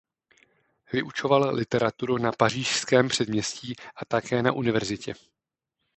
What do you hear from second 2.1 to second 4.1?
na pařížském předměstí a